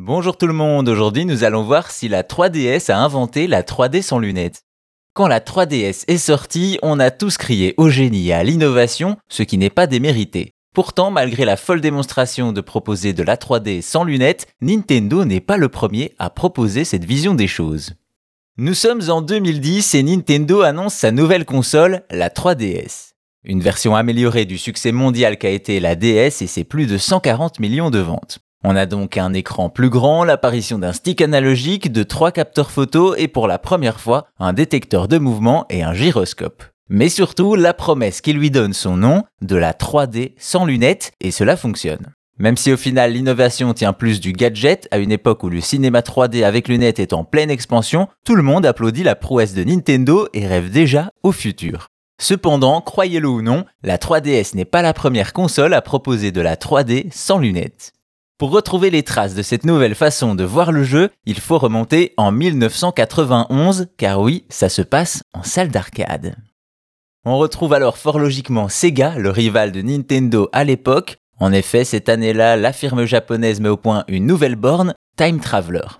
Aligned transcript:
Bonjour 0.00 0.36
tout 0.36 0.46
le 0.46 0.52
monde, 0.52 0.88
aujourd'hui 0.88 1.24
nous 1.24 1.42
allons 1.42 1.64
voir 1.64 1.90
si 1.90 2.06
la 2.06 2.22
3DS 2.22 2.88
a 2.92 3.00
inventé 3.00 3.48
la 3.48 3.64
3D 3.64 4.00
sans 4.00 4.20
lunettes. 4.20 4.62
Quand 5.12 5.26
la 5.26 5.40
3DS 5.40 6.04
est 6.06 6.18
sortie, 6.18 6.78
on 6.82 7.00
a 7.00 7.10
tous 7.10 7.36
crié 7.36 7.74
au 7.78 7.90
génie 7.90 8.28
et 8.28 8.32
à 8.32 8.44
l'innovation, 8.44 9.16
ce 9.28 9.42
qui 9.42 9.58
n'est 9.58 9.70
pas 9.70 9.88
démérité. 9.88 10.52
Pourtant, 10.72 11.10
malgré 11.10 11.44
la 11.44 11.56
folle 11.56 11.80
démonstration 11.80 12.52
de 12.52 12.60
proposer 12.60 13.12
de 13.12 13.24
la 13.24 13.34
3D 13.34 13.82
sans 13.82 14.04
lunettes, 14.04 14.46
Nintendo 14.60 15.24
n'est 15.24 15.40
pas 15.40 15.56
le 15.56 15.68
premier 15.68 16.14
à 16.20 16.30
proposer 16.30 16.84
cette 16.84 17.04
vision 17.04 17.34
des 17.34 17.48
choses. 17.48 17.94
Nous 18.56 18.74
sommes 18.74 19.02
en 19.10 19.20
2010 19.20 19.96
et 19.96 20.04
Nintendo 20.04 20.60
annonce 20.60 20.94
sa 20.94 21.10
nouvelle 21.10 21.44
console, 21.44 22.04
la 22.12 22.28
3DS. 22.28 23.14
Une 23.42 23.62
version 23.62 23.96
améliorée 23.96 24.44
du 24.44 24.58
succès 24.58 24.92
mondial 24.92 25.38
qu'a 25.38 25.50
été 25.50 25.80
la 25.80 25.96
DS 25.96 26.40
et 26.40 26.46
ses 26.46 26.62
plus 26.62 26.86
de 26.86 26.98
140 26.98 27.58
millions 27.58 27.90
de 27.90 27.98
ventes. 27.98 28.38
On 28.64 28.74
a 28.74 28.86
donc 28.86 29.16
un 29.16 29.34
écran 29.34 29.70
plus 29.70 29.88
grand, 29.88 30.24
l'apparition 30.24 30.78
d'un 30.78 30.92
stick 30.92 31.20
analogique, 31.20 31.92
de 31.92 32.02
trois 32.02 32.32
capteurs 32.32 32.72
photo 32.72 33.14
et 33.14 33.28
pour 33.28 33.46
la 33.46 33.58
première 33.58 34.00
fois, 34.00 34.26
un 34.40 34.52
détecteur 34.52 35.06
de 35.06 35.18
mouvement 35.18 35.64
et 35.70 35.84
un 35.84 35.94
gyroscope. 35.94 36.64
Mais 36.88 37.08
surtout, 37.08 37.54
la 37.54 37.72
promesse 37.72 38.20
qui 38.20 38.32
lui 38.32 38.50
donne 38.50 38.72
son 38.72 38.96
nom, 38.96 39.22
de 39.42 39.54
la 39.54 39.72
3D 39.74 40.32
sans 40.38 40.64
lunettes, 40.64 41.12
et 41.20 41.30
cela 41.30 41.56
fonctionne. 41.56 42.14
Même 42.38 42.56
si 42.56 42.72
au 42.72 42.76
final 42.76 43.12
l'innovation 43.12 43.74
tient 43.74 43.92
plus 43.92 44.20
du 44.20 44.32
gadget, 44.32 44.88
à 44.90 44.98
une 44.98 45.12
époque 45.12 45.42
où 45.44 45.50
le 45.50 45.60
cinéma 45.60 46.00
3D 46.00 46.44
avec 46.44 46.66
lunettes 46.66 46.98
est 46.98 47.12
en 47.12 47.24
pleine 47.24 47.50
expansion, 47.50 48.08
tout 48.24 48.34
le 48.34 48.42
monde 48.42 48.66
applaudit 48.66 49.02
la 49.04 49.16
prouesse 49.16 49.54
de 49.54 49.64
Nintendo 49.64 50.28
et 50.34 50.46
rêve 50.46 50.70
déjà 50.70 51.10
au 51.22 51.30
futur. 51.30 51.88
Cependant, 52.20 52.80
croyez-le 52.80 53.28
ou 53.28 53.42
non, 53.42 53.64
la 53.84 53.98
3DS 53.98 54.56
n'est 54.56 54.64
pas 54.64 54.82
la 54.82 54.92
première 54.92 55.32
console 55.32 55.74
à 55.74 55.82
proposer 55.82 56.32
de 56.32 56.40
la 56.40 56.56
3D 56.56 57.12
sans 57.12 57.38
lunettes. 57.38 57.92
Pour 58.38 58.52
retrouver 58.52 58.90
les 58.90 59.02
traces 59.02 59.34
de 59.34 59.42
cette 59.42 59.66
nouvelle 59.66 59.96
façon 59.96 60.36
de 60.36 60.44
voir 60.44 60.70
le 60.70 60.84
jeu, 60.84 61.10
il 61.26 61.40
faut 61.40 61.58
remonter 61.58 62.14
en 62.16 62.30
1991, 62.30 63.88
car 63.96 64.20
oui, 64.20 64.44
ça 64.48 64.68
se 64.68 64.80
passe 64.80 65.24
en 65.34 65.42
salle 65.42 65.70
d'arcade. 65.70 66.36
On 67.24 67.36
retrouve 67.36 67.72
alors 67.72 67.98
fort 67.98 68.20
logiquement 68.20 68.68
Sega, 68.68 69.18
le 69.18 69.30
rival 69.30 69.72
de 69.72 69.82
Nintendo 69.82 70.48
à 70.52 70.62
l'époque. 70.62 71.16
En 71.40 71.52
effet, 71.52 71.82
cette 71.82 72.08
année-là, 72.08 72.56
la 72.56 72.72
firme 72.72 73.06
japonaise 73.06 73.60
met 73.60 73.68
au 73.68 73.76
point 73.76 74.04
une 74.06 74.26
nouvelle 74.26 74.54
borne, 74.54 74.94
Time 75.16 75.40
Traveler. 75.40 75.98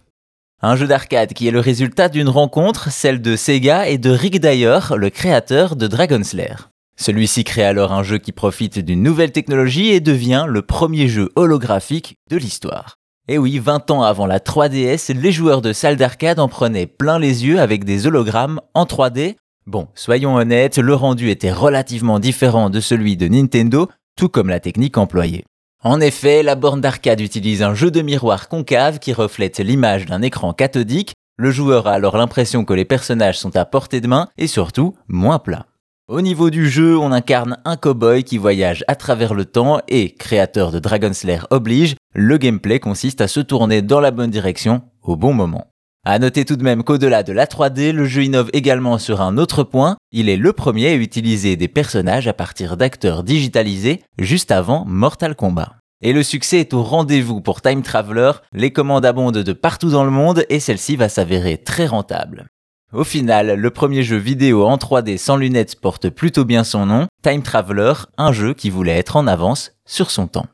Un 0.62 0.76
jeu 0.76 0.86
d'arcade 0.86 1.32
qui 1.32 1.48
est 1.48 1.52
le 1.52 1.58
résultat 1.58 2.08
d'une 2.08 2.28
rencontre, 2.28 2.92
celle 2.92 3.20
de 3.20 3.34
Sega 3.34 3.88
et 3.88 3.98
de 3.98 4.10
Rick 4.10 4.38
Dyer, 4.38 4.78
le 4.96 5.10
créateur 5.10 5.74
de 5.74 5.88
Dragon 5.88 6.22
Slayer. 6.22 6.54
Celui-ci 7.00 7.44
crée 7.44 7.62
alors 7.62 7.92
un 7.92 8.02
jeu 8.02 8.18
qui 8.18 8.32
profite 8.32 8.80
d'une 8.80 9.04
nouvelle 9.04 9.30
technologie 9.30 9.90
et 9.90 10.00
devient 10.00 10.46
le 10.48 10.62
premier 10.62 11.06
jeu 11.06 11.30
holographique 11.36 12.16
de 12.28 12.36
l'histoire. 12.36 12.96
Et 13.28 13.38
oui, 13.38 13.58
20 13.58 13.90
ans 13.92 14.02
avant 14.02 14.26
la 14.26 14.40
3DS, 14.40 15.14
les 15.14 15.32
joueurs 15.32 15.62
de 15.62 15.72
salles 15.72 15.96
d'arcade 15.96 16.40
en 16.40 16.48
prenaient 16.48 16.86
plein 16.86 17.20
les 17.20 17.46
yeux 17.46 17.60
avec 17.60 17.84
des 17.84 18.06
hologrammes 18.06 18.60
en 18.74 18.84
3D. 18.84 19.36
Bon, 19.66 19.86
soyons 19.94 20.34
honnêtes, 20.34 20.78
le 20.78 20.94
rendu 20.94 21.30
était 21.30 21.52
relativement 21.52 22.18
différent 22.18 22.68
de 22.68 22.80
celui 22.80 23.16
de 23.16 23.28
Nintendo, 23.28 23.88
tout 24.16 24.28
comme 24.28 24.48
la 24.48 24.60
technique 24.60 24.98
employée. 24.98 25.44
En 25.84 26.00
effet, 26.00 26.42
la 26.42 26.56
borne 26.56 26.80
d'arcade 26.80 27.20
utilise 27.20 27.62
un 27.62 27.74
jeu 27.74 27.92
de 27.92 28.02
miroir 28.02 28.48
concave 28.48 28.98
qui 28.98 29.12
reflète 29.12 29.58
l'image 29.58 30.06
d'un 30.06 30.22
écran 30.22 30.52
cathodique. 30.52 31.12
Le 31.36 31.52
joueur 31.52 31.86
a 31.86 31.92
alors 31.92 32.16
l'impression 32.16 32.64
que 32.64 32.74
les 32.74 32.84
personnages 32.84 33.38
sont 33.38 33.54
à 33.54 33.64
portée 33.64 34.00
de 34.00 34.08
main 34.08 34.28
et 34.36 34.48
surtout 34.48 34.96
moins 35.06 35.38
plats. 35.38 35.66
Au 36.08 36.22
niveau 36.22 36.48
du 36.48 36.70
jeu, 36.70 36.96
on 36.96 37.12
incarne 37.12 37.58
un 37.66 37.76
cowboy 37.76 38.24
qui 38.24 38.38
voyage 38.38 38.82
à 38.88 38.94
travers 38.94 39.34
le 39.34 39.44
temps 39.44 39.80
et, 39.88 40.14
créateur 40.14 40.72
de 40.72 40.78
Dragon 40.78 41.12
Slayer 41.12 41.42
oblige, 41.50 41.96
le 42.14 42.38
gameplay 42.38 42.80
consiste 42.80 43.20
à 43.20 43.28
se 43.28 43.40
tourner 43.40 43.82
dans 43.82 44.00
la 44.00 44.10
bonne 44.10 44.30
direction 44.30 44.80
au 45.02 45.16
bon 45.16 45.34
moment. 45.34 45.66
À 46.06 46.18
noter 46.18 46.46
tout 46.46 46.56
de 46.56 46.62
même 46.62 46.82
qu'au-delà 46.82 47.22
de 47.24 47.34
la 47.34 47.44
3D, 47.44 47.92
le 47.92 48.06
jeu 48.06 48.24
innove 48.24 48.48
également 48.54 48.96
sur 48.96 49.20
un 49.20 49.36
autre 49.36 49.64
point, 49.64 49.98
il 50.10 50.30
est 50.30 50.38
le 50.38 50.54
premier 50.54 50.88
à 50.88 50.94
utiliser 50.94 51.56
des 51.56 51.68
personnages 51.68 52.26
à 52.26 52.32
partir 52.32 52.78
d'acteurs 52.78 53.22
digitalisés 53.22 54.02
juste 54.18 54.50
avant 54.50 54.86
Mortal 54.86 55.36
Kombat. 55.36 55.74
Et 56.00 56.14
le 56.14 56.22
succès 56.22 56.60
est 56.60 56.72
au 56.72 56.82
rendez-vous 56.82 57.42
pour 57.42 57.60
Time 57.60 57.82
Traveler, 57.82 58.32
les 58.54 58.72
commandes 58.72 59.04
abondent 59.04 59.36
de 59.36 59.52
partout 59.52 59.90
dans 59.90 60.04
le 60.04 60.10
monde 60.10 60.46
et 60.48 60.58
celle-ci 60.58 60.96
va 60.96 61.10
s'avérer 61.10 61.58
très 61.58 61.84
rentable. 61.84 62.46
Au 62.94 63.04
final, 63.04 63.60
le 63.60 63.70
premier 63.70 64.02
jeu 64.02 64.16
vidéo 64.16 64.64
en 64.64 64.78
3D 64.78 65.18
sans 65.18 65.36
lunettes 65.36 65.78
porte 65.78 66.08
plutôt 66.08 66.46
bien 66.46 66.64
son 66.64 66.86
nom, 66.86 67.06
Time 67.22 67.42
Traveler, 67.42 67.92
un 68.16 68.32
jeu 68.32 68.54
qui 68.54 68.70
voulait 68.70 68.96
être 68.96 69.16
en 69.16 69.26
avance 69.26 69.72
sur 69.84 70.10
son 70.10 70.26
temps. 70.26 70.46